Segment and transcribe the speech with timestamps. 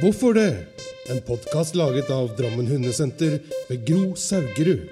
[0.00, 0.66] Hvorfor det?
[1.10, 4.88] En podkast laget av Drammen Hundesenter ved Gro Saugerud.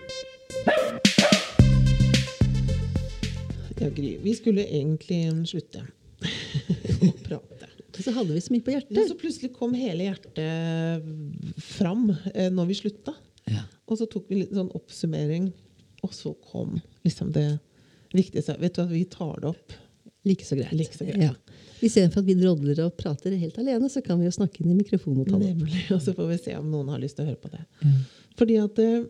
[3.80, 5.84] Ja, Gry, vi skulle egentlig slutte
[7.08, 7.70] å prate.
[8.00, 8.92] Så hadde vi så mye på hjertet.
[8.96, 9.12] hjertet.
[9.12, 13.14] så plutselig kom hele hjertet fram eh, når vi slutta.
[13.50, 13.64] Ja.
[13.88, 15.50] Og så tok vi litt sånn oppsummering,
[16.04, 17.48] og så kom liksom det
[18.16, 18.58] viktigste.
[18.60, 19.76] Vet du at vi tar det opp?
[20.28, 20.72] Like så greit.
[20.76, 21.30] Like så greit.
[21.30, 21.49] Ja.
[21.80, 24.80] Istedenfor at vi drodler og prater helt alene, så kan vi jo snakke inn i
[24.80, 25.54] mikrofonen og ta det.
[25.54, 25.86] Nemlig.
[25.94, 27.64] Og så får vi se om noen har lyst til å høre på det.
[28.40, 29.00] Fordi at eh,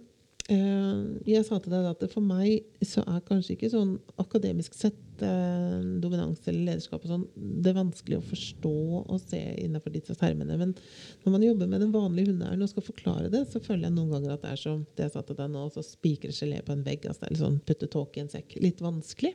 [1.30, 5.76] Jeg sa til deg at for meg så er kanskje ikke sånn akademisk sett eh,
[6.02, 10.58] dominans eller lederskap og sånn, det er vanskelig å forstå og se innenfor disse termene.
[10.58, 10.74] Men
[11.24, 14.14] når man jobber med den vanlige hundeeieren og skal forklare det, så føler jeg noen
[14.16, 16.74] ganger at det er som det jeg sa til deg nå, så spikre gelé på
[16.74, 17.06] en vegg.
[17.06, 18.58] altså det er litt sånn Putte tåke i en sekk.
[18.62, 19.34] Litt vanskelig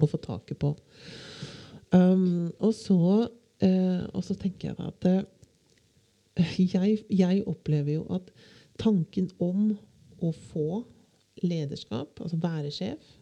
[0.00, 0.74] å få taket på.
[1.92, 8.30] Um, og, så, uh, og så tenker jeg at uh, jeg, jeg opplever jo at
[8.80, 9.74] tanken om
[10.22, 10.82] å få
[11.42, 13.12] lederskap, altså være sjef,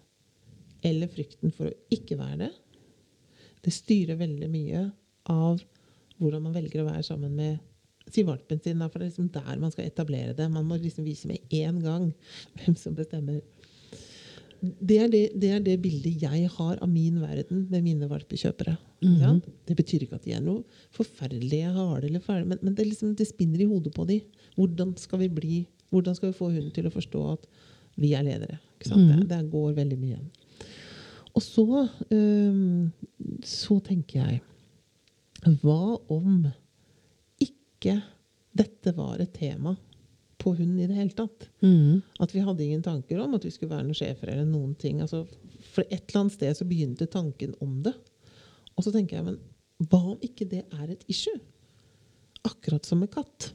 [0.86, 2.52] eller frykten for å ikke være det,
[3.64, 4.84] det styrer veldig mye
[5.28, 5.60] av
[6.20, 7.58] hvordan man velger å være sammen med
[8.10, 8.80] si valpen sin.
[8.86, 10.48] For det er liksom der man skal etablere det.
[10.52, 12.10] Man må liksom vise med én gang
[12.60, 13.42] hvem som bestemmer.
[14.60, 18.76] Det er det, det er det bildet jeg har av min verden med mine valpekjøpere.
[19.00, 19.20] Mm -hmm.
[19.20, 19.40] ja?
[19.68, 23.14] Det betyr ikke at de er noe forferdelige, harde eller fæle, men, men det, liksom,
[23.16, 24.20] det spinner i hodet på dem.
[24.56, 27.46] Hvordan skal vi bli, hvordan skal vi få hunden til å forstå at
[27.96, 28.58] vi er ledere?
[28.78, 30.30] Det, det går veldig mye igjen.
[31.34, 32.92] Og så, um,
[33.44, 34.40] så tenker jeg
[35.62, 36.46] Hva om
[37.40, 38.02] ikke
[38.52, 39.76] dette var et tema
[40.40, 41.46] på hund i det hele tatt?
[41.64, 42.00] Mm.
[42.22, 45.02] At vi hadde ingen tanker om at vi skulle være noen sjefer eller noen ting.
[45.04, 45.24] Altså,
[45.70, 47.94] for et eller annet sted så begynte tanken om det.
[48.76, 51.36] Og så tenker jeg, men hva om ikke det er et issue?
[52.48, 53.50] Akkurat som med katt.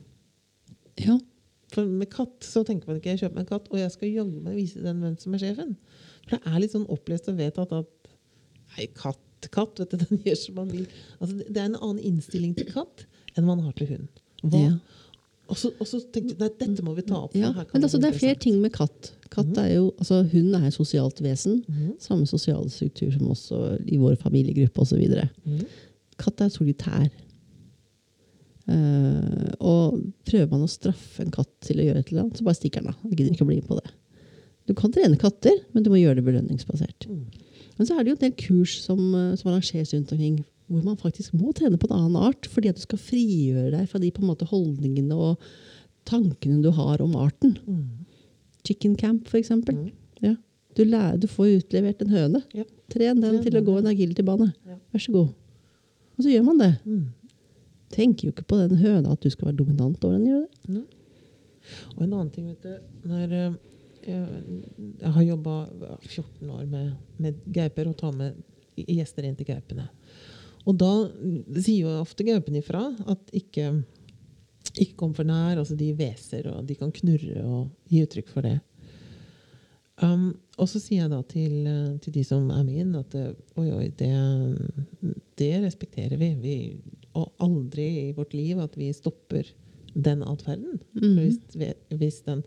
[1.02, 1.18] Ja.
[1.74, 4.12] For med katt så tenker man ikke jeg kjøper meg en katt, og jeg skal
[4.12, 5.76] jaggu meg vise den hvem som er sjefen.
[6.26, 8.12] For det er litt sånn opplest og vedtatt at
[8.76, 10.86] Nei, katt, katt, vet du, den gjør som man vil.
[11.20, 13.06] Altså, det er en annen innstilling til katt
[13.38, 14.22] enn man har til hund.
[14.42, 14.62] Hva?
[14.62, 15.04] Ja.
[15.46, 17.36] Og, så, og så tenkte jeg nei, dette må vi ta opp.
[17.38, 19.12] Ja, men altså, det er flere ting med katt.
[19.34, 21.60] Katt er jo, altså Hun er et sosialt vesen.
[21.68, 21.92] Mhm.
[22.02, 25.04] Samme sosiale struktur som også i vår familiegruppe osv.
[25.06, 25.62] Mhm.
[26.22, 27.06] Katt er solitær.
[28.66, 32.48] Uh, og prøver man å straffe en katt til å gjøre et eller annet, så
[32.48, 33.04] bare stikker den av.
[33.06, 33.92] Jeg gidder ikke å bli med på det.
[34.66, 37.06] Du kan trene katter, men du må gjøre det belønningsbasert.
[37.06, 37.28] Mm.
[37.78, 40.82] Men så er det jo en del kurs som, eh, som arrangeres rundt omkring, hvor
[40.86, 44.02] man faktisk må trene på en annen art, fordi at du skal frigjøre deg fra
[44.02, 45.44] de måte holdningene og
[46.10, 47.58] tankene du har om arten.
[47.66, 48.06] Mm.
[48.66, 49.78] Chicken camp, eksempel.
[49.78, 49.92] Mm.
[50.26, 50.34] Ja.
[50.78, 52.42] Du, lærer, du får utlevert en høne.
[52.58, 52.66] Ja.
[52.92, 54.50] Tren den til å gå en agility-bane.
[54.66, 54.80] Ja.
[54.94, 55.30] Vær så god.
[56.16, 56.72] Og så gjør man det.
[56.86, 57.06] Mm.
[57.94, 60.28] Tenker jo ikke på den høna at du skal være dominant over den.
[60.32, 60.84] Gjør det?
[61.96, 63.54] Og en annen ting, vet du når, eh,
[64.06, 64.60] jeg,
[65.02, 65.56] jeg har jobba
[66.06, 68.38] 14 år med, med gauper og tar med
[68.76, 69.88] gjester inn til gaupene.
[70.66, 70.92] Og da
[71.62, 73.70] sier jo ofte gaupene ifra at ikke,
[74.74, 75.60] ikke kom for nær.
[75.60, 78.58] Altså de hveser, og de kan knurre og gi uttrykk for det.
[80.04, 83.30] Um, og så sier jeg da til, eh, til de som er min, at eh,
[83.62, 84.12] oi, oi, det,
[85.40, 86.34] det respekterer vi.
[86.42, 86.56] vi.
[87.16, 89.54] Og aldri i vårt liv at vi stopper
[89.96, 90.82] den atferden.
[90.92, 91.40] For Hvis,
[91.96, 92.44] hvis den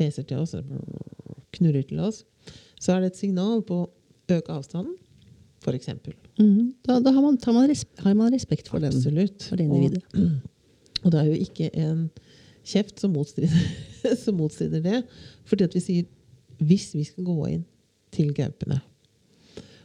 [0.00, 0.56] hveser til oss,
[1.56, 2.24] knurrer til oss,
[2.80, 3.90] så er det et signal på å
[4.32, 4.96] øke avstanden,
[5.60, 5.88] f.eks.
[6.38, 6.72] Mhm.
[6.86, 9.44] Da, da har, man, tar man respekt, har man respekt for, den, Absolutt.
[9.48, 10.04] for det individet.
[10.14, 10.30] Og,
[11.04, 12.06] og det er jo ikke en
[12.66, 13.66] kjeft som motstrider,
[14.24, 15.02] som motstrider det.
[15.48, 16.08] Fordi at vi sier
[16.60, 17.64] hvis vi skal gå inn
[18.12, 18.80] til gaupene.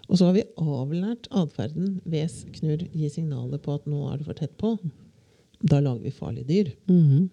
[0.05, 4.27] Og så har vi avlært atferden ves, knurr, gi signaler på at nå er det
[4.27, 4.75] for tett på.
[5.65, 6.71] Da lager vi farlige dyr.
[6.91, 7.29] Mhm.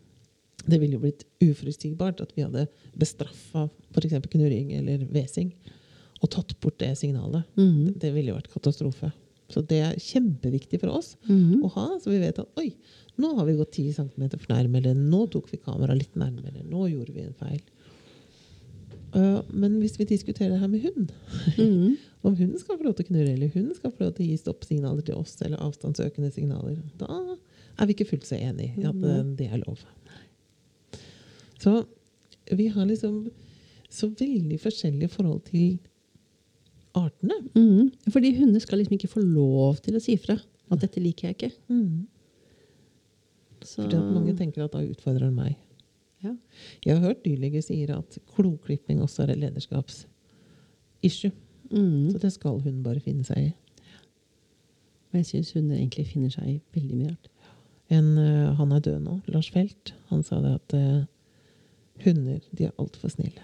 [0.63, 4.29] Det ville jo blitt uforutsigbart at vi hadde bestraffa f.eks.
[4.31, 5.51] knurring eller hvesing
[6.23, 7.45] og tatt bort det signalet.
[7.59, 7.99] Mm.
[7.99, 9.11] Det, ville jo vært katastrofe.
[9.53, 11.61] Så det er kjempeviktig for oss mm.
[11.67, 12.71] å ha, så vi vet at oi,
[13.21, 16.65] nå har vi gått 10 cm for nærme, eller nå tok vi kameraet litt nærmere,
[16.65, 17.61] nå gjorde vi en feil.
[19.13, 21.13] Uh, men hvis vi diskuterer det her med hund,
[21.59, 21.97] mm.
[22.27, 24.31] om hunden skal få lov til å knurre, eller hunden skal få lov til å
[24.31, 27.21] gi stoppsignaler til oss, eller avstandsøkende signaler, da
[27.81, 29.83] er vi ikke fullt så enig i at uh, det er lov.
[31.61, 31.83] Så
[32.51, 33.27] vi har liksom
[33.93, 35.77] så veldig forskjellige forhold til
[36.99, 37.35] artene.
[37.55, 37.93] Mm.
[38.13, 40.39] Fordi hunder skal liksom ikke få lov til å si fra.
[40.71, 41.53] At 'dette liker jeg ikke'.
[43.63, 45.57] Så, Fordi at mange tenker at da utfordrer han meg.
[46.25, 46.35] ja.
[46.85, 51.33] Jeg har hørt dyrleger sier at kloklipping også er et lederskapsissue.
[51.71, 52.11] Mm.
[52.11, 53.53] Så det skal hun bare finne seg i.
[55.13, 57.29] Og jeg syns hunder egentlig finner seg i veldig mye rart.
[57.89, 59.95] en eh, Han er død nå, Lars Felt.
[60.09, 61.05] Han sa det at uh,
[62.05, 63.43] hunder de er altfor snille.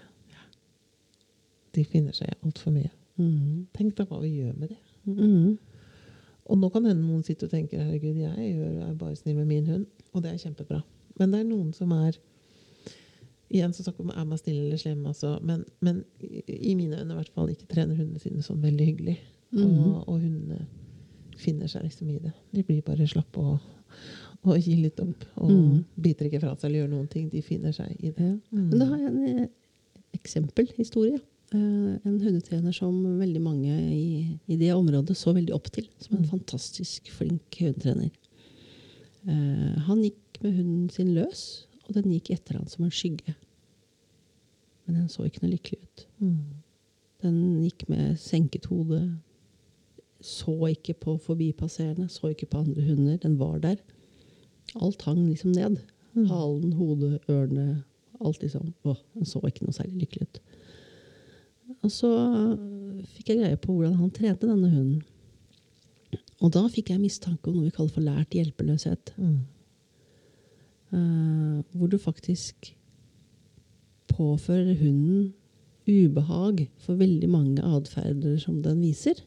[1.75, 2.89] De finner seg i altfor mye.
[3.19, 3.67] Mm.
[3.75, 4.79] Tenk da hva vi gjør med det.
[5.09, 5.57] Mm.
[6.49, 9.67] Og nå kan hende noen sitter og tenker herregud, jeg er bare snill med min
[9.69, 9.85] hund.
[10.13, 10.81] Og det er kjempebra.
[11.19, 12.17] Men det er noen som er
[13.49, 15.31] Igjen så snakker vi om er man snill eller slem, altså.
[15.41, 19.15] Men, men i, mine øyne i hvert fall ikke trener hundene sine sånn veldig hyggelig.
[19.57, 19.63] Mm.
[19.63, 20.67] Og, og hundene
[21.41, 22.29] finner seg liksom i det.
[22.53, 23.57] De blir bare slappe og,
[24.43, 25.25] og gir litt opp.
[25.41, 25.79] Og mm.
[25.97, 27.25] biter ikke fra seg eller gjør noen ting.
[27.33, 28.29] De finner seg i det.
[28.35, 28.37] Ja.
[28.53, 28.67] Mm.
[28.67, 29.49] Men da har jeg en eksempel,
[30.19, 31.23] eksempelhistorie.
[31.53, 35.87] Eh, en hundetrener som veldig mange i, i det området så veldig opp til.
[35.99, 36.29] Som en Mm.
[36.29, 38.11] fantastisk flink hundetrener.
[39.27, 43.35] Eh, han gikk med hunden sin løs, og den gikk etter han som en skygge.
[44.85, 46.05] Men den så ikke noe lykkelig ut.
[46.19, 46.37] Mm.
[47.21, 49.17] Den gikk med senket hode.
[50.21, 53.17] Så ikke på forbipasserende, så ikke på andre hunder.
[53.17, 53.77] Den var der.
[54.81, 55.77] Alt hang liksom ned.
[56.15, 56.25] Mm.
[56.27, 57.83] Halen, hodet, ørene.
[58.21, 58.73] Alt liksom.
[58.85, 60.39] Åh, den så ikke noe særlig lykkelig ut.
[61.85, 64.99] Og så øh, fikk jeg greie på hvordan han trente denne hunden.
[66.39, 69.13] Og da fikk jeg mistanke om noe vi kaller for lært hjelpeløshet.
[69.19, 69.39] Mm.
[70.89, 72.71] Uh, hvor du faktisk
[74.09, 75.33] påfører hunden
[75.85, 79.19] ubehag for veldig mange atferder som den viser.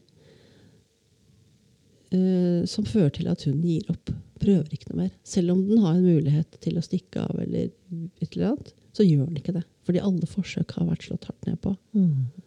[2.13, 4.11] Uh, som fører til at hunden gir opp.
[4.41, 5.13] Prøver ikke noe mer.
[5.23, 9.05] Selv om den har en mulighet til å stikke av, eller et eller annet, så
[9.05, 9.63] gjør den ikke det.
[9.87, 11.77] Fordi alle forsøk har vært slått hardt ned på.
[11.95, 12.42] Mm.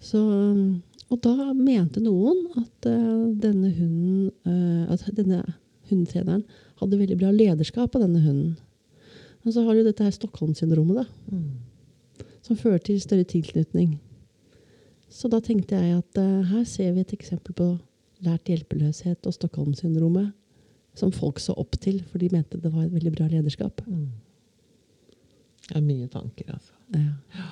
[0.00, 0.20] Så,
[1.10, 5.42] og da mente noen at eh, denne hunden eh, At denne
[5.90, 6.44] hundetreneren
[6.80, 8.54] hadde veldig bra lederskap av denne hunden.
[9.42, 12.24] Men så har du dette her Stockholm-syndromet, da, Mm.
[12.42, 13.98] som fører til større tilknytning.
[15.10, 17.78] Så da tenkte jeg at uh, her ser vi et eksempel på
[18.24, 20.32] lært hjelpeløshet og Stockholm-syndromet.
[20.94, 23.82] Som folk så opp til, for de mente det var et veldig bra lederskap.
[23.86, 24.08] Mm.
[25.68, 26.72] Det er mye tanker, altså.
[26.94, 27.50] Ja.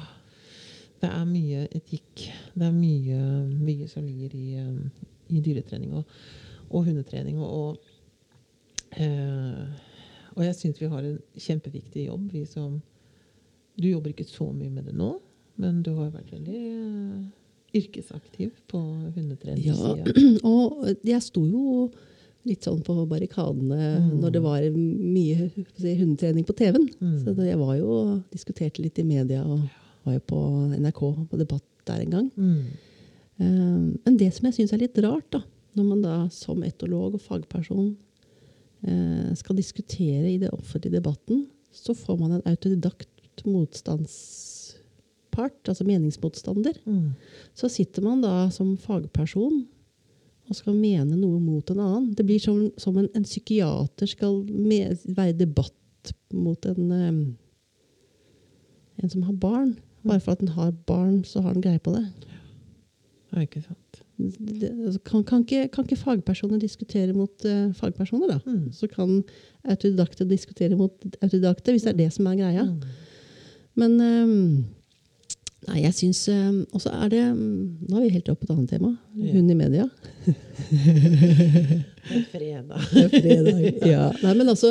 [0.99, 2.25] Det er mye etikk.
[2.59, 3.19] Det er mye,
[3.55, 5.07] mye som ligger i, eh,
[5.37, 6.05] i dyretrening og,
[6.71, 7.39] og hundetrening.
[7.39, 7.79] Og,
[8.99, 9.65] eh,
[10.35, 12.81] og jeg syns vi har en kjempeviktig jobb, vi som
[13.79, 15.13] Du jobber ikke så mye med det nå,
[15.63, 17.19] men du har vært veldig eh,
[17.79, 18.81] yrkesaktiv på
[19.63, 19.77] Ja,
[20.51, 21.91] og jeg sto jo
[22.49, 24.21] litt sånn på barrikadene Mm.
[24.23, 25.47] når det var mye
[25.77, 26.89] si, hundetrening på TV-en.
[26.99, 27.19] Mm.
[27.23, 27.99] Så det, jeg var jo
[28.33, 29.61] diskuterte litt i media og
[30.09, 30.41] var jo på
[30.75, 31.01] NRK
[31.31, 32.29] på debatt der en gang.
[32.37, 32.63] Mm.
[33.39, 35.41] Eh, men det som jeg syns er litt rart, da,
[35.79, 37.89] når man da som etolog og fagperson
[38.83, 41.37] eh, skal diskutere i den offentlige debatten,
[41.75, 46.75] så får man en autodidakt motstandspart, altså meningsmotstander.
[46.89, 47.11] Mm.
[47.55, 49.67] Så sitter man da som fagperson
[50.49, 52.15] og skal mene noe mot en annen.
[52.17, 57.13] Det blir som, som en, en psykiater skal med, være i debatt mot en, eh,
[59.03, 59.77] en som har barn.
[60.07, 62.05] Bare for at den har barn, så har den greie på det.
[63.33, 64.05] Ja, ikke sant.
[64.19, 68.39] det altså, kan, kan, ikke, kan ikke fagpersoner diskutere mot uh, fagpersoner, da?
[68.47, 68.73] Mm.
[68.73, 69.23] Så kan
[69.65, 72.65] autodidakte diskutere mot autodidakte, hvis det er det som er greia.
[72.65, 72.83] Mm.
[73.79, 74.33] Men eh,
[75.69, 76.21] Nei, jeg syns
[76.73, 78.91] Og så er det mm, Nå er vi helt oppe på et annet tema.
[79.19, 79.33] Ja.
[79.35, 79.87] Hund i media.
[82.09, 82.85] Det er fredag.
[82.93, 83.59] Det er fredag.
[83.91, 84.05] ja.
[84.23, 84.71] Nei, men altså,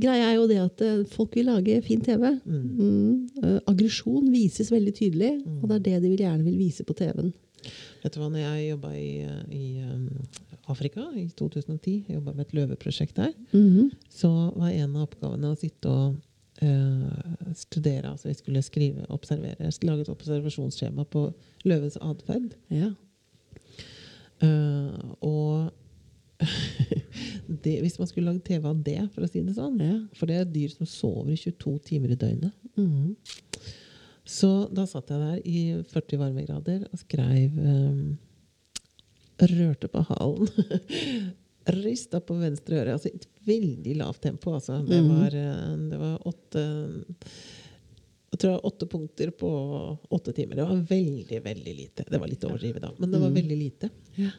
[0.00, 2.30] greia er jo det at eh, folk vil lage fin TV.
[2.46, 2.62] Mm.
[2.78, 3.10] Mm.
[3.42, 5.58] Eh, aggresjon vises veldig tydelig, Mm.
[5.62, 7.32] og det er det de vil gjerne vil vise på TV-en.
[8.02, 9.10] Vet du hva, når jeg jobba i,
[9.52, 10.06] i um,
[10.72, 13.90] Afrika i 2010, jeg jobba med et løveprosjekt der, Mhm.
[14.10, 16.20] så var en av oppgavene å sitte og eh,
[17.54, 18.10] studere.
[18.10, 21.26] Altså vi skulle skrive, observere, lage et observasjonsskjema på
[21.64, 22.54] løvens atferd.
[22.72, 22.92] Ja.
[24.44, 25.72] Eh, og
[27.64, 29.96] det, hvis man skulle lage TV av det, for å si det sånn ja.
[30.18, 32.54] For det er et dyr som sover i 22 timer i døgnet.
[32.76, 33.16] Mhm.
[34.26, 38.16] Så da satt jeg der i 40 varmegrader og skrev um,
[39.36, 40.48] Rørte på halen.
[41.66, 42.92] Rista på venstre øre.
[42.94, 44.52] Altså et veldig lavt tempo.
[44.54, 44.78] Altså.
[44.86, 45.08] Det, Mhm.
[45.18, 47.04] var, eh, det var åtte
[48.36, 49.48] jeg tror åtte punkter på
[50.12, 50.56] åtte timer.
[50.56, 52.04] Det var veldig, veldig lite.
[52.10, 52.90] Det var litt overdrivet, da.
[52.98, 53.34] Men det var Mhm.
[53.36, 53.90] veldig lite.
[54.16, 54.30] Ja.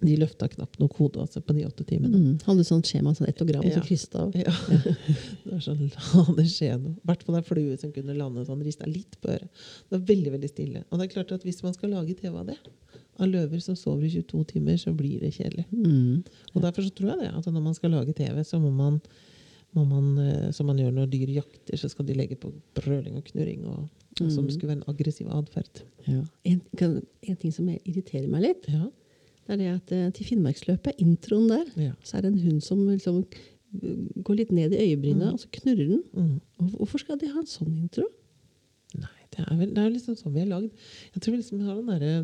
[0.00, 2.16] De løfta knapt nok hodet altså, på de åtte timene.
[2.16, 2.38] Mm.
[2.42, 3.70] Hadde sånt skjema, sånn ettogram, Ja.
[3.74, 4.34] som krysset av.
[4.34, 4.50] Ja.
[5.44, 6.96] Det var sånn, la det skje noe.
[6.96, 9.48] I hvert fall en flue som kunne lande sånn, rista litt på øret.
[9.90, 10.84] Det var veldig veldig stille.
[10.90, 12.56] Og det er klart at hvis man skal lage TV av det,
[13.22, 15.66] av løver som sover i 22 timer, så blir det kjedelig.
[15.72, 16.22] Mm.
[16.52, 19.00] Og derfor så tror jeg det, at når man skal lage TV, så må man,
[19.76, 23.18] må man eh, som man gjør når dyr jakter, så skal de legge på brøling
[23.20, 23.66] og knurring.
[23.68, 23.86] Og,
[24.20, 24.30] mm.
[24.30, 25.84] som skulle være en aggressiv atferd.
[26.08, 26.24] Ja.
[26.48, 28.88] En, en ting som irriterer meg litt, Ja.
[29.42, 31.92] Det er det at eh, Til Finnmarksløpet, introen der, Ja.
[32.06, 35.50] så er det en hund som liksom eh, går litt ned i øyebrynet, og så
[35.58, 36.02] knurrer den.
[36.14, 36.36] Mm.
[36.60, 38.06] Og Hvorfor skal de ha en sånn intro?
[38.94, 40.70] Nei, det er, vel, det er liksom sånn vi er lagd.
[41.14, 42.14] Jeg tror vi liksom har den derre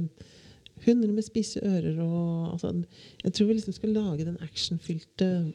[0.86, 2.72] Hunder med spisse ører og altså,
[3.24, 5.52] Jeg tror vi liksom skal lage den actionfylte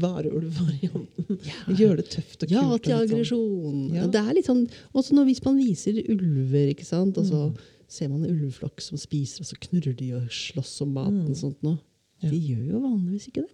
[0.00, 1.38] varulvvarianten.
[1.76, 2.54] Gjøre det tøft og kult.
[2.54, 3.80] Ja til sånn- aggresjon.
[3.94, 4.06] Ja.
[4.06, 4.64] Det er litt sånn,
[4.94, 7.18] også når hvis man viser ulver, ikke sant?
[7.18, 7.56] og så Mm.
[7.88, 11.24] ser man en ulveflokk som spiser, og så knurrer de og slåss om maten.
[11.24, 11.30] Mm.
[11.30, 11.78] og sånt noe.
[12.22, 12.28] Ja.
[12.30, 13.50] De gjør jo vanligvis ikke det.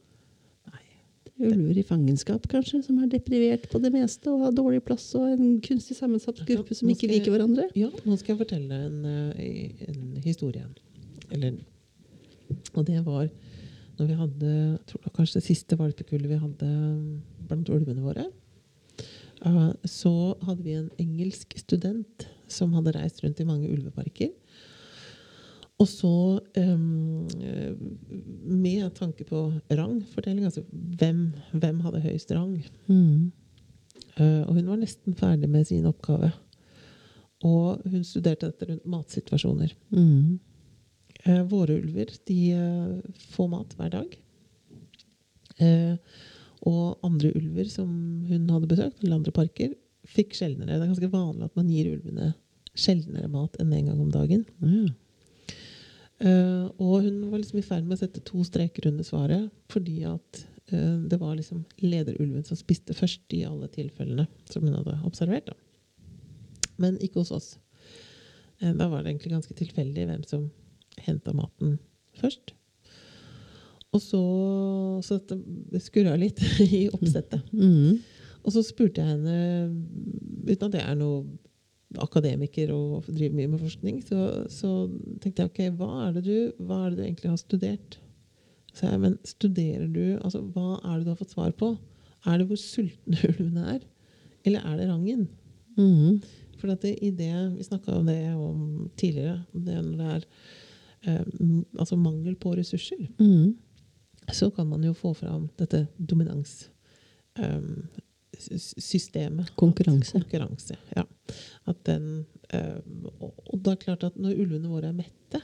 [1.36, 5.10] Er ulver i fangenskap, kanskje, som er deprivert på det meste og har dårlig plass
[5.18, 7.66] og en kunstig sammensatt gruppe som ikke liker hverandre.
[7.76, 10.64] Ja, nå skal jeg fortelle en, eh, en historie.
[11.30, 11.58] Eller
[12.74, 13.28] Og det var
[13.98, 16.70] når vi hadde jeg tror var kanskje det siste valpekullet vi hadde
[17.48, 18.26] blant ulvene våre.
[19.44, 24.30] Eh, Så hadde vi en engelsk student som hadde reist rundt i mange ulveparker.
[25.76, 26.76] Og så, eh,
[28.46, 33.32] med tanke på rangfordeling, altså hvem, hvem hadde høyest rang, Mm.
[34.16, 36.30] Uh, og hun var nesten ferdig med sin oppgave.
[37.44, 39.74] Og hun studerte dette rundt matsituasjoner.
[39.92, 40.38] Mm.
[41.26, 44.16] Uh, våre ulver de uh, får mat hver dag.
[46.66, 47.90] Og andre ulver som
[48.28, 49.76] hun hadde besøkt, eller andre parker,
[50.08, 50.74] fikk sjeldnere.
[50.74, 52.32] Det er ganske vanlig at man gir ulvene
[52.76, 54.42] sjeldnere mat enn en gang om dagen.
[54.60, 54.86] Ja.
[56.16, 59.98] Eh, og hun var liksom i ferd med å sette to streker under svaret, fordi
[60.08, 60.42] at
[60.72, 65.50] uh, det var liksom lederulven som spiste først i alle tilfellene som hun hadde observert.
[65.50, 66.06] Da.
[66.80, 67.50] Men ikke hos oss.
[68.62, 70.48] Uh, da var det egentlig ganske tilfeldig hvem som
[71.04, 71.76] henta maten
[72.16, 72.54] først.
[73.92, 74.22] Og så,
[75.04, 77.44] så det skurra litt i oppsettet.
[77.52, 78.00] Mm.
[78.46, 79.36] Og så spurte jeg henne,
[80.46, 81.24] uten at det er noe
[82.02, 84.70] akademiker og driver mye med forskning, så, så
[85.22, 87.98] tenkte jeg ok, hva er, det du, hva er det du egentlig har studert?
[88.76, 91.70] Så jeg, men studerer du, altså hva er det du har fått svar på?
[92.26, 93.84] Er det hvor sulten ulvene er?
[94.46, 95.28] Eller er det rangen?
[95.78, 96.18] Mm.
[96.60, 100.26] For at det, i det, vi snakka om det om tidligere, det når det er
[101.06, 101.24] eh,
[101.78, 103.54] altså mangel på ressurser, Mm.
[104.34, 105.86] så kan man jo få fram dette
[108.36, 109.52] dominanssystemet.
[109.56, 110.12] Konkurranse.
[110.12, 111.04] Konkurranse, ja.
[111.66, 112.76] At den, eh,
[113.20, 115.40] og, da er det klart at når ulvene våre er mette,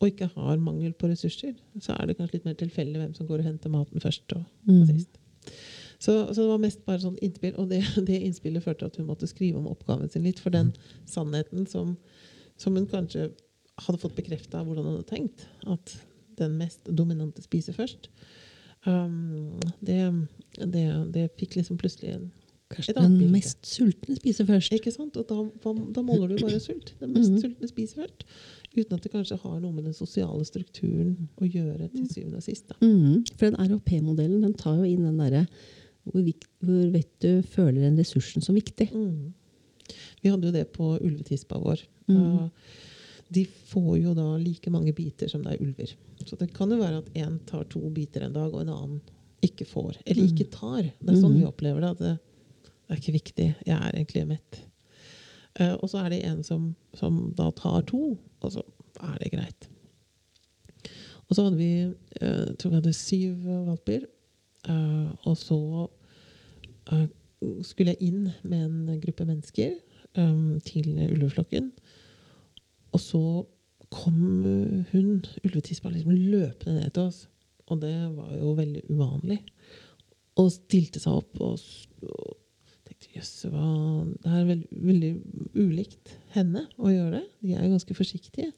[0.00, 3.26] og ikke har mangel på ressurser, så er det kanskje litt mer tilfeldig hvem som
[3.28, 4.86] går og henter maten først og, og Mm.
[4.86, 5.18] sist.
[6.02, 8.96] Så, så det var mest bare sånn innspill, og det, det innspillet førte til at
[8.96, 10.72] hun måtte skrive om oppgaven sin litt, for den
[11.06, 11.96] sannheten som,
[12.58, 13.28] som hun kanskje
[13.78, 15.94] hadde fått bekrefta hvordan hun hadde tenkt, at
[16.38, 18.08] den mest dominante spiser først,
[18.86, 19.98] um, det,
[20.58, 22.30] det, det fikk liksom plutselig en
[22.72, 24.72] Kanskje den mest sultne spiser først.
[24.72, 25.16] Ikke sant?
[25.20, 25.42] Og da,
[25.92, 26.94] da måler du bare sult.
[27.02, 27.40] Den mest Mhm.
[27.42, 28.24] sultne spiser først.
[28.72, 32.46] Uten at det kanskje har noe med den sosiale strukturen å gjøre til syvende og
[32.46, 32.72] sist.
[32.80, 33.26] Mm.
[33.36, 35.42] For den RHP-modellen den tar jo inn den derre
[36.08, 36.24] hvor,
[36.64, 38.88] hvor vet du føler den ressursen som viktig.
[38.96, 39.34] Mm.
[40.22, 41.84] Vi hadde jo det på ulvetispa vår.
[42.08, 42.16] Mhm.
[42.16, 42.48] Uh,
[43.32, 45.94] de får jo da like mange biter som det er ulver.
[46.26, 49.00] Så det kan jo være at én tar to biter en dag, og en annen
[49.42, 49.98] ikke får.
[50.06, 50.84] Eller ikke tar.
[51.00, 51.90] Det er sånn vi opplever det.
[51.96, 53.48] At det, det er ikke viktig.
[53.66, 54.60] Jeg er egentlig mett.
[55.58, 58.62] Uh, og så er det en som, som da tar to, og så
[59.02, 59.68] er det greit.
[61.28, 64.06] Og så hadde vi uh, jeg tror vi hadde syv valper.
[64.68, 65.58] Uh, og så
[67.64, 69.72] skulle jeg inn med en gruppe mennesker
[70.18, 71.70] um, til ulveflokken.
[72.92, 73.22] Og så
[73.92, 74.20] kom
[74.92, 77.26] hun, ulvetispa, liksom løpende ned til oss.
[77.70, 79.40] Og det var jo veldig uvanlig.
[80.40, 81.60] Og stilte seg opp og,
[82.08, 85.12] og tenkte jøss, Det er veldig, veldig
[85.58, 87.26] ulikt henne å gjøre det.
[87.42, 88.52] De er jo ganske forsiktige.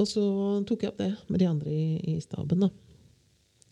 [0.00, 0.22] Og så
[0.68, 2.62] tok jeg opp det med de andre i, i staben.
[2.64, 2.70] da.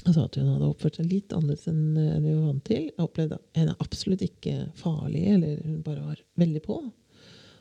[0.06, 2.88] Og sa at hun hadde oppført seg litt annerledes enn vi var vant til.
[2.90, 6.78] Jeg opplevde henne absolutt ikke farlig, eller hun bare var veldig på.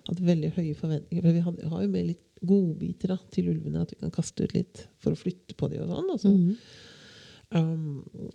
[0.07, 1.23] Hadde veldig høye forventninger.
[1.25, 4.45] For vi hadde, har jo med litt godbiter da, til ulvene, at vi kan kaste
[4.45, 6.11] ut litt for å flytte på dem og sånn.
[6.13, 6.31] Altså.
[6.31, 6.35] så,
[7.53, 7.73] -hmm.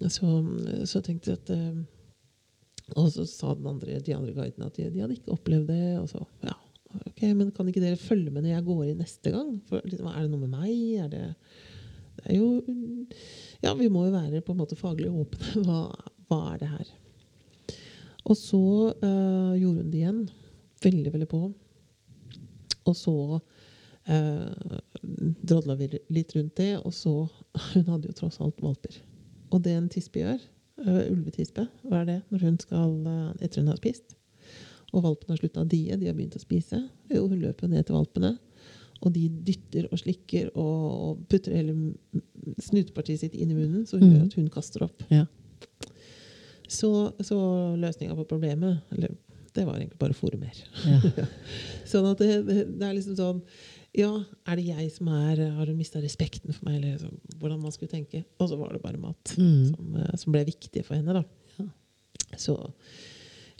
[0.02, 1.85] um, så, så tenkte jeg at um,
[2.97, 5.99] Og så sa den andre, de andre guidene at de, de hadde ikke opplevd det.
[6.00, 6.57] Og så, ja,
[7.07, 9.62] ok, men kan ikke dere følge med når jeg går inn neste gang?
[9.69, 10.75] For, liksom, er det noe med meg?
[11.05, 11.25] Er det,
[12.19, 12.62] det er jo
[13.62, 15.62] Ja, vi må jo være på en måte faglig åpne.
[15.64, 15.88] Hva,
[16.29, 16.93] hva er det her?
[18.29, 18.62] Og så
[19.02, 20.23] uh, gjorde hun det igjen.
[20.83, 21.52] Veldig, veldig på.
[22.89, 23.15] Og så
[24.11, 24.79] eh,
[25.47, 27.29] drodla vi litt rundt det, og så
[27.75, 28.97] Hun hadde jo tross alt valper.
[29.53, 30.39] Og det en tispe gjør,
[30.87, 34.15] uh, ulvetispe, hva er det når hun skal uh, etter hun har spist?
[34.93, 36.81] Og valpene har slutta å die, de har begynt å spise.
[37.12, 38.39] Jo, hun løper ned til valpene
[39.03, 41.75] og de dytter og slikker og, og putter hele
[42.62, 44.29] snutepartiet sitt inn i munnen, så hun gjør Mhm.
[44.29, 45.03] at hun kaster opp.
[45.11, 45.25] Ja.
[46.71, 47.37] Så, så
[47.77, 49.17] løsninga på problemet eller,
[49.55, 50.57] det var egentlig bare å fôre mer.
[50.87, 51.27] Ja.
[51.93, 53.43] Sånn at det, det, er liksom sånn
[53.95, 54.09] Ja,
[54.49, 56.79] er det jeg som er Har hun mista respekten for meg?
[56.81, 58.23] Eller så, hvordan man skulle tenke.
[58.41, 59.75] Og så var det bare mat Mm.
[59.75, 61.25] som, eh, som ble viktig for henne, da.
[61.59, 61.69] Ja.
[62.41, 62.57] Så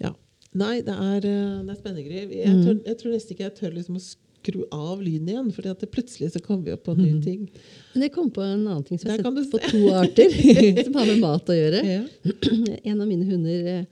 [0.01, 0.15] ja.
[0.55, 2.29] Nei, det er, eh, det er spennende greier.
[2.33, 2.83] Jeg, Mm.
[2.87, 4.03] jeg tror nesten ikke jeg tør liksom å
[4.43, 7.23] skru av lyden igjen, for plutselig så kommer vi opp på nye Mm.
[7.25, 7.49] ting.
[7.95, 10.29] Men jeg kom på en annen ting som jeg har sett på to arter
[10.85, 11.85] som har med mat å gjøre.
[11.85, 12.05] Ja.
[12.91, 13.87] En av mine hunder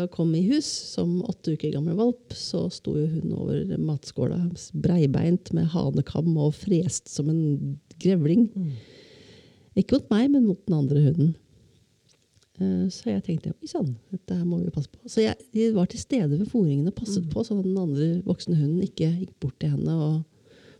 [0.00, 4.38] eh, kom i hus som åtte uker gammel valp, så sto jo hun over matskåla
[4.74, 8.48] breibeint med hanekam og frest som en grevling.
[8.56, 8.72] Mm.
[9.80, 11.34] Ikke mot meg, men mot den andre hunden.
[12.60, 14.98] Eh, Så jeg tenkte oi sann, dette her må vi passe på.
[15.08, 17.30] Så jeg, jeg var til stede ved fòringen og passet Mm.
[17.32, 20.24] på, så den andre voksne hunden ikke gikk bort til henne og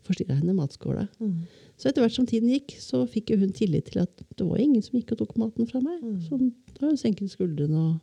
[0.05, 1.07] forstyrra henne i matskåla.
[1.21, 1.39] Mm.
[1.77, 4.57] Så etter hvert som tiden gikk, så fikk jo hun tillit til at det var
[4.61, 6.01] ingen som gikk og tok maten fra meg.
[6.03, 6.21] Mm.
[6.27, 7.99] Så da har hun senket skuldrene, og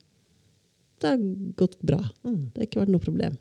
[1.02, 1.23] det har
[1.61, 2.00] gått bra.
[2.26, 2.40] Mm.
[2.52, 3.37] Det har ikke vært noe problem.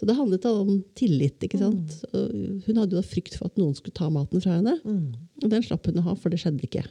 [0.00, 1.38] Så det handlet om tillit.
[1.46, 1.98] ikke sant?
[2.12, 2.62] Mm.
[2.66, 4.76] Hun hadde jo da frykt for at noen skulle ta maten fra henne.
[4.82, 5.12] Mm.
[5.44, 6.82] Og den slapp hun å ha, for det skjedde ikke.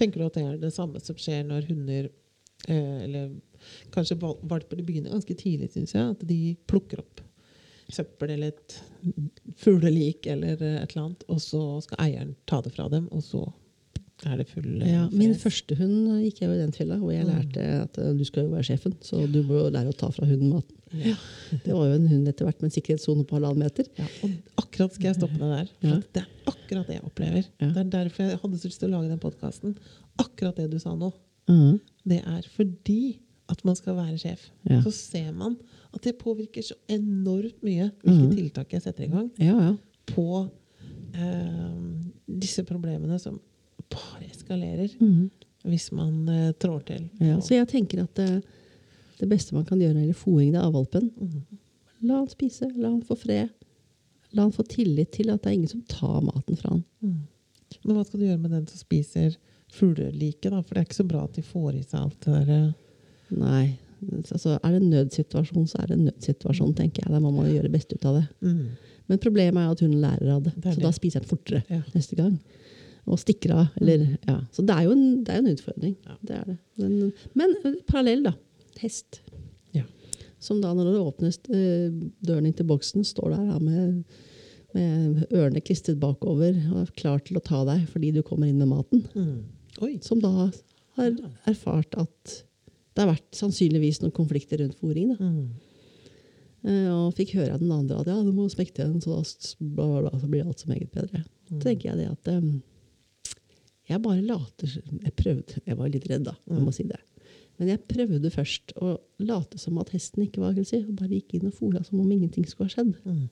[0.00, 3.32] Tenker du at det er det samme som skjer når hunder eh, Eller
[3.92, 6.14] kanskje val- valper Det begynner ganske tidlig, syns jeg.
[6.16, 6.40] At de
[6.70, 7.20] plukker opp
[7.90, 8.76] søppel eller et
[9.58, 13.40] fuglelik eller et eller annet, og så skal eieren ta det fra dem, og så
[14.26, 17.12] er det full eh, Ja, min første hund gikk jeg jo i den fella, hvor
[17.14, 17.30] jeg Mm.
[17.30, 20.10] lærte at eh, du skal jo være sjefen, så du må jo lære å ta
[20.12, 20.76] fra hunden maten.
[20.92, 21.14] Ja.
[21.64, 23.86] Det var jo en hund etter hvert med en sikkerhetssone på halvannen meter.
[23.96, 24.30] Ja, og
[24.64, 25.72] akkurat skal jeg stoppe deg der.
[25.80, 27.48] For det er akkurat det jeg opplever.
[27.62, 29.76] Det er derfor jeg hadde så lyst til å lage den podkasten.
[30.20, 31.12] Akkurat det du sa nå.
[31.50, 31.78] Mm.
[32.10, 33.00] Det er fordi
[33.50, 34.48] at man skal være sjef.
[34.84, 35.56] Så ser man
[35.94, 38.34] at det påvirker så enormt mye hvilke mm.
[38.36, 39.72] tiltak jeg setter i gang Ja, ja.
[40.12, 40.26] på
[41.14, 41.78] eh,
[42.30, 43.40] disse problemene som
[43.90, 45.30] bare eskalerer mm.
[45.70, 47.08] hvis man eh, trår til.
[47.20, 47.38] ja.
[47.40, 48.42] Så jeg tenker at det,
[49.20, 51.42] det beste man kan gjøre er å fôring av valpen, Mm.
[52.08, 53.50] la han spise, la han få fred.
[54.32, 56.84] La han få tillit til at det er ingen som tar maten fra han.
[57.02, 57.20] Mm.
[57.84, 59.36] Men hva skal du gjøre med den som spiser
[59.74, 60.50] fugleliket?
[60.52, 60.60] da?
[60.62, 62.52] For det er ikke så bra at de får i seg alt det der.
[62.56, 63.64] eh, Nei.
[64.32, 67.12] Altså, er det en nødsituasjon, så er det en nødsituasjon, tenker jeg.
[67.12, 68.24] Da må man gjøre det beste ut av det.
[68.40, 68.62] Mm.
[69.10, 70.84] Men problemet er at hun lærer av det, Det så det.
[70.86, 71.82] da spiser den fortere Ja.
[71.94, 72.38] neste gang.
[73.06, 73.66] Og stikker av.
[73.80, 74.38] Eller, ja.
[74.52, 75.94] Så det er jo en, det er en utfordring.
[76.06, 76.16] Ja.
[76.28, 76.56] Det er det.
[76.80, 78.34] Men, men eh, parallell, da.
[78.80, 79.20] Hest.
[79.76, 79.84] Ja.
[80.40, 81.88] Som da, når det åpnes eh,
[82.24, 84.02] døren inn til boksen, står der da med,
[84.76, 88.60] med ørene klistret bakover og er klar til å ta deg fordi du kommer inn
[88.60, 89.02] med maten.
[89.16, 89.96] Mm.
[90.04, 90.30] Som da
[90.98, 91.16] har
[91.48, 92.36] erfart at
[92.94, 95.12] det har vært sannsynligvis noen konflikter rundt fôring.
[95.16, 95.24] Da.
[95.24, 95.44] Mm.
[96.68, 99.20] Eh, og fikk høre av den andre at ja, du må smekte den, så da
[99.24, 101.22] s- bla, bla, bla, så blir alt så meget bedre.
[101.48, 101.54] Mm.
[101.54, 102.50] Så tenker jeg det at em,
[103.90, 104.68] jeg bare later
[105.02, 106.34] Jeg prøvde, jeg var litt redd, da.
[106.48, 106.98] Jeg må si det.
[107.60, 110.86] Men jeg prøvde først å late som at hesten ikke var aggressiv.
[110.88, 112.94] og Bare gikk inn og fola som om ingenting skulle ha skjedd.
[113.04, 113.26] Mm.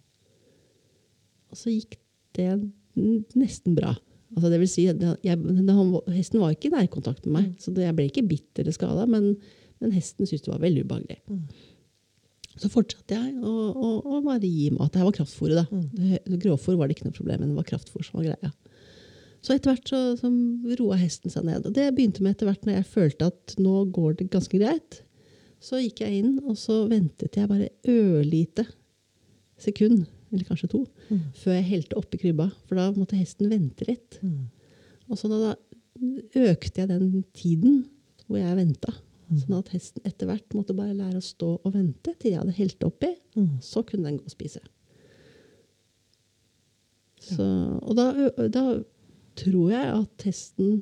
[1.49, 1.97] Og så gikk
[2.37, 2.51] det
[3.39, 3.95] nesten bra.
[4.37, 7.57] Altså det vil si, jeg, jeg, han, Hesten var ikke i nærkontakt med meg, Mm.
[7.65, 9.07] så det, jeg ble ikke bitt eller skada.
[9.09, 9.31] Men,
[9.81, 11.21] men hesten syntes det var veldig ubehagelig.
[11.31, 11.47] Mm.
[12.59, 14.91] Så fortsatte jeg å, å, å bare gi mat.
[14.93, 15.57] Det her var kraftfôret.
[15.57, 15.65] da.
[15.73, 15.89] Mm.
[16.27, 18.53] Det- Grovfôr var det ikke noe problem, men det var kraftfôr som var greia.
[19.45, 20.29] Så etter hvert så, så
[20.81, 21.67] roa hesten seg ned.
[21.69, 25.03] Og det begynte med etter hvert når jeg følte at nå går det ganske greit.
[25.63, 28.65] Så gikk jeg inn, og så ventet jeg bare ørlite
[29.59, 31.21] sekund, eller kanskje to, Mm.
[31.35, 32.51] før jeg helte oppi krybba.
[32.69, 34.19] For da måtte hesten vente litt.
[34.23, 34.51] Mm.
[35.09, 37.87] Og så da, da økte jeg den tiden
[38.29, 38.93] hvor jeg venta.
[39.31, 39.39] Mm.
[39.41, 42.55] Sånn at hesten etter hvert måtte bare lære å stå og vente til jeg hadde
[42.59, 43.15] helt oppi.
[43.39, 43.55] Mm.
[43.65, 44.61] Så kunne den gå og spise.
[47.19, 47.45] Så,
[47.83, 48.07] og da,
[48.53, 48.63] da
[49.39, 50.81] tror jeg at hesten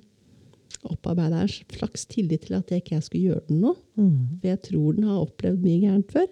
[0.87, 3.79] opparbeida en slags tillit til at jeg ikke skulle gjøre den noe.
[3.99, 4.39] Mm.
[4.41, 6.29] For jeg tror den har opplevd mye gærent før.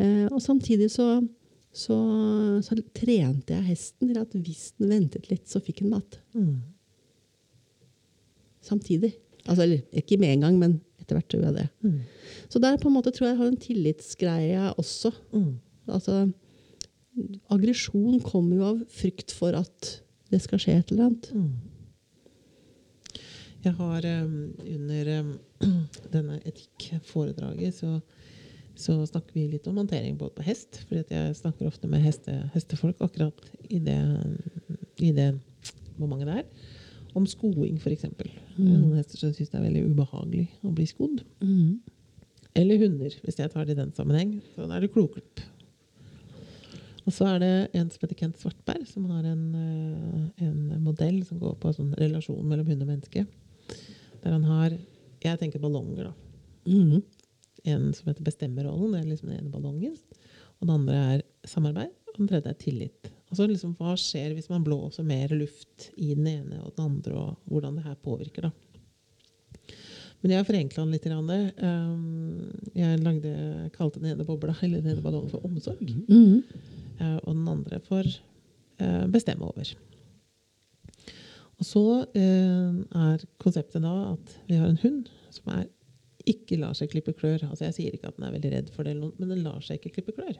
[0.00, 1.08] Eh, og samtidig så,
[1.72, 1.96] så,
[2.64, 6.20] så trente jeg hesten til at hvis den ventet litt, så fikk den mat.
[6.34, 6.60] Mm.
[8.64, 9.14] Samtidig.
[9.46, 11.66] Altså, eller ikke med en gang, men etter hvert tror jeg det.
[11.86, 11.98] Mm.
[12.52, 15.12] Så der på en måte tror jeg jeg har en tillitsgreie også.
[15.32, 15.52] Mm.
[15.90, 16.20] Altså,
[17.50, 19.96] aggresjon kommer jo av frykt for at
[20.30, 21.30] det skal skje et eller annet.
[21.34, 21.52] Mm.
[23.60, 25.32] Jeg har um, under um,
[26.14, 27.98] denne etikkforedraget så,
[28.78, 32.38] så snakker vi litt om håndtering både på hest, For jeg snakker ofte med heste,
[32.54, 34.00] hestefolk akkurat i det,
[35.02, 35.34] i det
[36.00, 36.44] momentet der.
[37.18, 38.06] Om skoing, f.eks.
[38.16, 38.64] Mm.
[38.64, 41.24] Noen hester som syns det er veldig ubehagelig å bli skodd.
[42.56, 44.38] Eller hunder, hvis jeg tar det i den sammenheng.
[44.54, 45.42] Så da er det kloklupp.
[47.10, 51.24] Og så er det en som heter Kent Svartberg, som har en, eh, en modell
[51.26, 53.26] som går på sånn relasjon mellom hund og menneske.
[54.22, 54.78] Der han har
[55.20, 56.12] Jeg tenker ballonger, da.
[56.64, 57.02] Mhm.
[57.66, 59.98] En som heter bestemmerrollen, det er liksom den ene ballongen.
[60.62, 63.10] Og den andre er samarbeid, og den tredje er tillit.
[63.30, 67.12] Altså liksom, Hva skjer hvis man blåser mer luft i den ene og den andre,
[67.12, 68.50] og hvordan det her påvirker, da.
[70.22, 71.04] Men jeg har forenkla den litt.
[71.04, 71.52] grann.
[71.60, 76.08] Um, jeg lagde, kalte den ene bobla, eller den ene ballongen for omsorg.
[76.08, 76.79] Mm eh,
[77.22, 78.06] og den andre for
[78.80, 79.74] eh, bestemme over.
[81.60, 81.84] Og så
[82.16, 85.68] eh, er konseptet da at vi har en hund som er,
[86.28, 87.46] ikke lar seg klippe klør.
[87.48, 89.80] Altså Jeg sier ikke at den er veldig redd for det, men den lar seg
[89.80, 90.36] ikke klippe klør.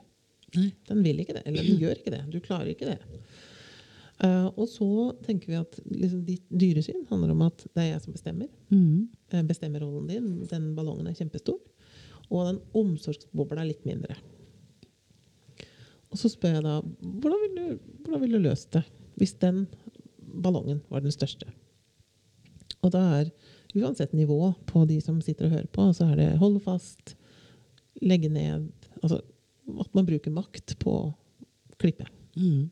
[0.57, 0.71] Nei.
[0.89, 2.25] Den vil ikke det, eller den gjør ikke det.
[2.33, 2.99] Du klarer ikke det.
[4.21, 4.87] Uh, og så
[5.25, 8.51] tenker vi at liksom, ditt dyresyn handler om at det er jeg som bestemmer.
[8.69, 9.07] Mm.
[9.49, 10.27] Bestemmer rollen din.
[10.51, 11.57] Den ballongen er kjempestor.
[12.29, 14.19] Og den omsorgsbobla er litt mindre.
[16.11, 18.85] Og så spør jeg da hvordan ville du, hvordan vil du løst det
[19.21, 19.65] hvis den
[20.43, 21.47] ballongen var den største?
[22.81, 23.33] Og da er
[23.77, 27.15] uansett nivå på de som sitter og hører på, så er det holde fast,
[28.03, 28.71] legge ned
[29.01, 29.21] Altså
[29.81, 31.13] at man bruker makt på å
[31.81, 32.05] klippe.
[32.37, 32.69] Mhm.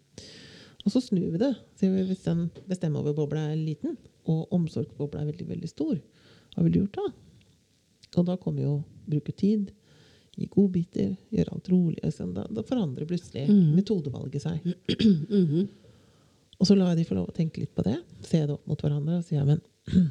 [0.84, 1.52] Og så snur vi det.
[1.80, 3.96] Vi, hvis den bestemmeoverbobla er liten,
[4.28, 5.94] og omsorgsbobla er veldig veldig stor,
[6.54, 7.06] hva ville du gjort da?
[8.16, 8.74] Og da kommer jo
[9.08, 9.70] bruke tid,
[10.38, 11.98] gi godbiter, gjøre alt rolig.
[12.04, 12.32] Liksom.
[12.36, 13.74] Da, da forandrer plutselig Mhm.
[13.76, 14.62] metodevalget seg.
[15.30, 15.68] Mhm.
[16.60, 17.96] Og så lar jeg de få lov å tenke litt på det,
[18.26, 19.60] se det opp mot hverandre, og si ja, men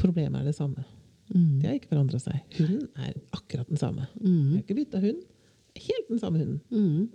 [0.00, 0.82] problemet er det samme.
[1.30, 1.60] Mm.
[1.60, 2.40] De har ikke forandra seg.
[2.58, 4.08] Hunden er akkurat den samme.
[4.18, 4.38] Mm.
[4.48, 5.20] Jeg har ikke bytta hund.
[5.78, 6.60] Helt den samme hunden.
[6.70, 7.10] Mhm.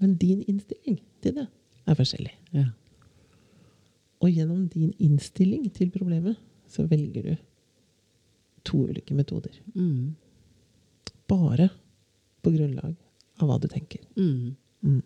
[0.00, 1.46] Men din innstilling til det
[1.86, 2.32] er forskjellig.
[2.52, 2.64] Ja.
[4.20, 7.36] Og gjennom din innstilling til problemet, så velger du
[8.64, 9.54] to ulike metoder.
[9.74, 10.16] Mhm.
[11.28, 11.70] Bare
[12.44, 12.94] på grunnlag
[13.40, 14.00] av hva du tenker.
[14.16, 14.54] Mm.
[14.84, 15.02] Mm.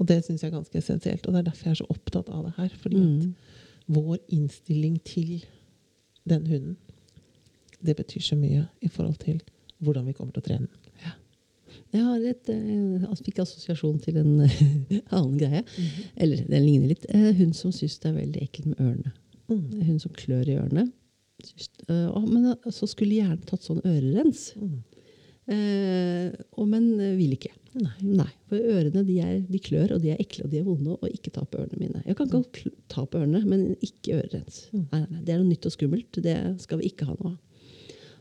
[0.00, 1.26] Og det syns jeg er ganske essensielt.
[1.26, 2.68] Og det er derfor jeg er så opptatt av det her.
[2.82, 3.34] Fordi at Mhm.
[3.88, 5.44] vår innstilling til
[6.28, 6.76] den hunden,
[7.82, 9.40] det betyr så mye i forhold til
[9.82, 10.76] hvordan vi kommer til å trene den.
[11.92, 14.40] Jeg har et, eh, altså fikk assosiasjon til en
[15.10, 15.64] annen greie.
[16.16, 17.06] Eller den ligner litt.
[17.08, 19.12] Eh, hun som syns det er veldig ekkelt med ørene.
[19.48, 19.82] Mm.
[19.86, 20.92] Hun som klør i ørene.
[21.42, 24.52] Syns- eh, men eh, så skulle gjerne tatt sånn ørerens.
[24.56, 24.82] Mm.
[25.50, 27.52] Eh, og, men eh, vil ikke.
[28.02, 28.28] Nei.
[28.50, 30.96] For ørene de, er, de klør, og de er ekle og de er vonde.
[30.96, 32.02] Og ikke ta på ørene mine.
[32.06, 34.64] Jeg kan godt ta på ørene, men ikke ørerens.
[34.72, 34.88] Mm.
[34.90, 36.20] Nei, nei, nei, det er noe nytt og skummelt.
[36.24, 37.38] Det skal vi ikke ha noe av.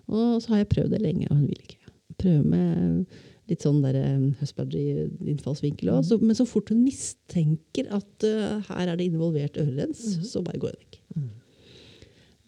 [0.10, 1.92] Og så har jeg prøvd det lenge, og hun vil ikke.
[2.20, 6.10] Prøve med litt sånn der eh, òg.
[6.10, 6.26] Mm.
[6.26, 10.26] Men så fort hun mistenker at uh, her er det involvert ørerens, mm.
[10.30, 11.00] så bare går hun vekk.
[11.16, 11.30] Mm.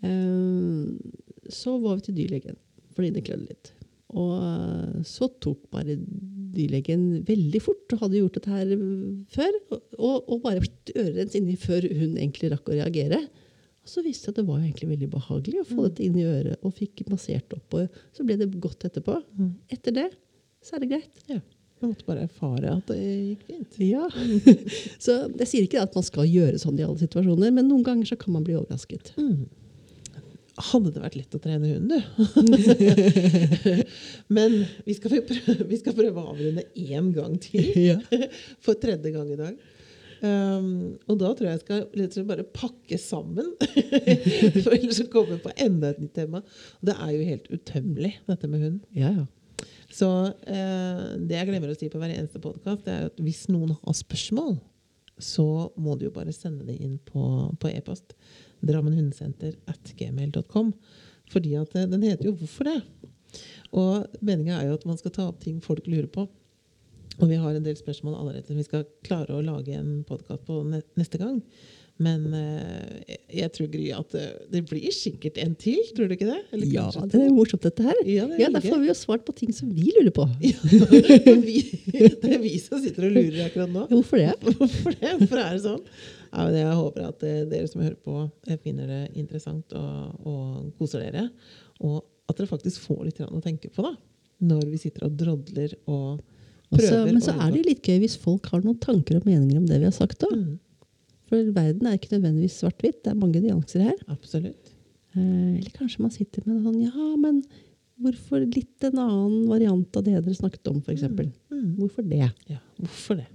[0.06, 2.60] Uh, så var vi til dyrlegen,
[2.96, 3.74] fordi det klødde litt.
[4.12, 5.96] Og så tok bare
[6.52, 8.74] dyrlegen veldig fort, og hadde gjort dette her
[9.32, 9.60] før.
[9.72, 10.64] Og, og, bare
[10.96, 13.22] ørerens inni før hun egentlig rakk å reagere.
[13.82, 15.86] Og så viste det at det var egentlig veldig behagelig å få Mm.
[15.88, 17.74] dette inn i øret, og fikk massert opp.
[17.80, 19.16] Og så ble det godt etterpå.
[19.40, 19.56] Mm.
[19.72, 20.10] Etter det
[20.62, 21.24] så er det greit.
[21.32, 21.40] Ja.
[21.82, 23.80] Jeg måtte bare erfare at det gikk fint.
[23.82, 24.06] Ja.
[25.06, 28.12] så jeg sier ikke at man skal gjøre sånn i alle situasjoner, men noen ganger
[28.12, 29.16] så kan man bli overrasket.
[29.18, 29.48] Mm.
[30.60, 32.02] Hadde det vært lett å trene hunden, du?
[34.36, 38.02] Men vi skal, prøve, vi skal prøve å avrunde én gang til.
[38.66, 39.62] For tredje gang i dag.
[40.22, 43.54] Um, og da tror jeg jeg skal rett og slett bare pakke sammen.
[44.64, 46.44] For ellers så kommer vi på enda et nytt tema.
[46.84, 48.84] Det er jo helt utømmelig, dette med hund.
[48.98, 49.26] Ja, ja.
[49.92, 50.08] Så
[50.48, 53.98] eh, det jeg glemmer å si på hver eneste podkast, er at hvis noen har
[53.98, 54.56] spørsmål,
[55.22, 55.48] så
[55.80, 57.24] må du jo bare sende det inn på,
[57.60, 58.16] på e-post.
[58.62, 60.74] Drammenhundesenter at gmail.com.
[61.32, 62.84] Fordi at eh, den heter jo 'Hvorfor det?'
[63.72, 66.28] Og meninga er jo at man skal ta opp ting folk lurer på.
[67.22, 70.44] Og vi har en del spørsmål allerede som vi skal klare å lage en podkast
[70.48, 70.64] på
[70.98, 71.42] neste gang.
[72.02, 76.30] Men uh, jeg tror Gry at eh, det blir sikkert en til, tror du ikke
[76.30, 76.40] det?
[76.56, 78.00] Eller Ja, det er morsomt dette her.
[78.08, 80.26] Ja, det Ja, veldig Der får vi jo svart på ting som vi lurer på.
[80.44, 80.58] Ja,
[81.48, 81.60] vi,
[81.92, 83.86] det er vi som sitter og lurer akkurat nå.
[83.92, 84.34] Hvorfor det?
[84.58, 85.14] Hvorfor det?
[85.20, 85.84] Hvorfor er det sånn?
[86.32, 88.18] Ja, men jeg håper at uh, dere som hører på,
[88.64, 91.28] finner det interessant og, og koser dere.
[91.84, 93.94] Og at dere faktisk får litt å tenke på da,
[94.52, 96.22] når vi sitter og drodler og
[96.72, 97.12] Også, prøver.
[97.12, 99.82] men så er det litt gøy hvis folk har noen tanker og meninger om det
[99.82, 100.24] vi har sagt.
[100.32, 100.56] Mm,
[101.32, 103.02] For verden er ikke nødvendigvis svart-hvitt.
[103.06, 104.00] Det er mange nyanser her.
[104.12, 104.74] absolutt.
[105.16, 107.42] Eh, eller kanskje man sitter med sånn Ja, men
[108.02, 111.04] hvorfor litt en annen variant av det dere snakket om, f.eks.?
[111.08, 111.76] Mm.
[111.80, 112.28] Hvorfor det?
[112.52, 113.28] Ja, hvorfor det?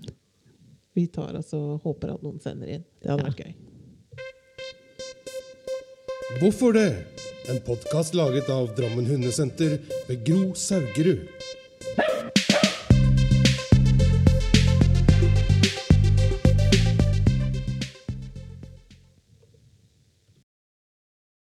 [0.97, 2.85] Vi tar altså, håper at noen sender inn.
[3.03, 3.31] Det hadde Ja.
[3.31, 3.55] vært gøy.
[6.41, 6.89] Hvorfor det?
[7.49, 9.79] En podkast laget av Drammen Hundesenter
[10.09, 11.29] ved Gro Saugerud.